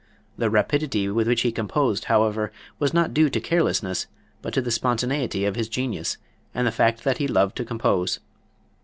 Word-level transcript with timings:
The 0.35 0.49
rapidity 0.49 1.09
with 1.09 1.27
which 1.27 1.41
he 1.43 1.51
composed, 1.51 2.05
however, 2.05 2.51
was 2.79 2.91
not 2.91 3.13
due 3.13 3.29
to 3.29 3.39
carelessness, 3.39 4.07
but 4.41 4.51
to 4.55 4.59
the 4.63 4.71
spontaneity 4.71 5.45
of 5.45 5.55
his 5.55 5.69
genius 5.69 6.17
and 6.55 6.65
the 6.65 6.71
fact 6.71 7.03
that 7.03 7.19
he 7.19 7.27
loved 7.27 7.55
to 7.57 7.65
compose. 7.65 8.19